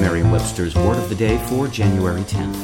[0.00, 2.56] Merriam Webster's Word of the Day for January 10th.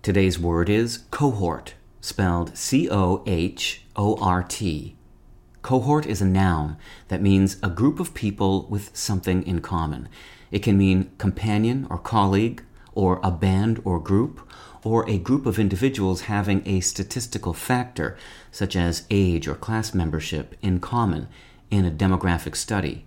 [0.00, 4.96] Today's word is cohort, spelled C O H O R T.
[5.60, 6.78] Cohort is a noun
[7.08, 10.08] that means a group of people with something in common.
[10.50, 12.64] It can mean companion or colleague,
[12.94, 14.50] or a band or group,
[14.82, 18.16] or a group of individuals having a statistical factor,
[18.50, 21.28] such as age or class membership, in common
[21.70, 23.04] in a demographic study.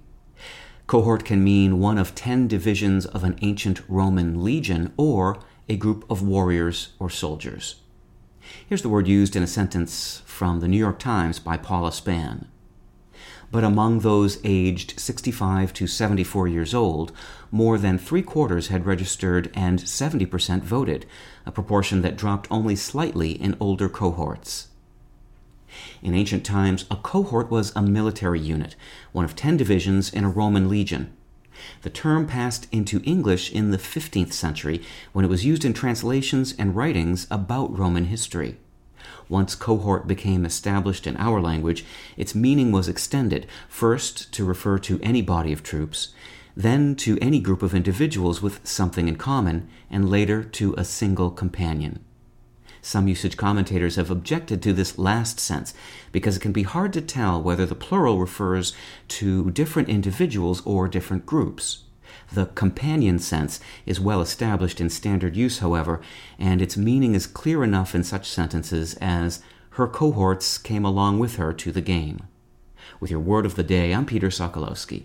[0.85, 6.05] Cohort can mean one of ten divisions of an ancient Roman legion or a group
[6.09, 7.75] of warriors or soldiers.
[8.67, 12.47] Here's the word used in a sentence from the New York Times by Paula Span.
[13.49, 17.13] But among those aged 65 to 74 years old,
[17.49, 21.05] more than three quarters had registered and 70% voted,
[21.45, 24.67] a proportion that dropped only slightly in older cohorts.
[26.01, 28.75] In ancient times, a cohort was a military unit,
[29.11, 31.11] one of ten divisions in a Roman legion.
[31.83, 36.53] The term passed into English in the 15th century when it was used in translations
[36.57, 38.57] and writings about Roman history.
[39.29, 41.85] Once cohort became established in our language,
[42.17, 46.13] its meaning was extended, first to refer to any body of troops,
[46.55, 51.31] then to any group of individuals with something in common, and later to a single
[51.31, 52.03] companion.
[52.85, 55.73] Some usage commentators have objected to this last sense
[56.11, 58.73] because it can be hard to tell whether the plural refers
[59.07, 61.83] to different individuals or different groups.
[62.33, 66.01] The companion sense is well established in standard use, however,
[66.37, 69.41] and its meaning is clear enough in such sentences as,
[69.71, 72.23] Her cohorts came along with her to the game.
[72.99, 75.03] With your word of the day, I'm Peter Sokolowski.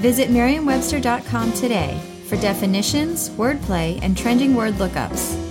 [0.00, 5.47] Visit Merriam-Webster.com today for definitions, wordplay, and trending word lookups.